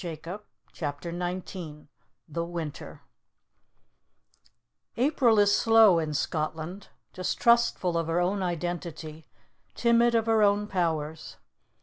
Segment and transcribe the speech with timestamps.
[0.01, 0.37] BOOK III
[0.73, 1.11] CHAPTER
[1.45, 1.87] XIX
[2.27, 3.01] THE WINTER
[4.97, 9.27] APRIL is slow in Scotland, distrustful of her own identity,
[9.75, 11.35] timid of her own powers.